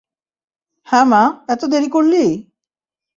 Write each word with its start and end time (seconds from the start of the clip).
হ্যাঁ 0.87 1.05
মা, 1.05 1.21
এত 1.49 1.61
দেরি 1.65 1.89
করলি? 1.89 2.23